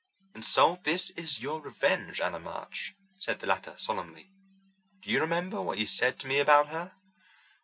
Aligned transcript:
"And 0.33 0.43
so 0.43 0.79
this 0.83 1.11
is 1.11 1.41
your 1.43 1.61
revenge, 1.61 2.19
Anna 2.21 2.39
March?" 2.39 2.95
said 3.19 3.37
the 3.37 3.45
latter 3.45 3.75
solemnly. 3.77 4.31
"Do 5.03 5.11
you 5.11 5.21
remember 5.21 5.61
what 5.61 5.77
you 5.77 5.85
said 5.85 6.17
to 6.21 6.27
me 6.27 6.39
about 6.39 6.69
her?" 6.69 6.93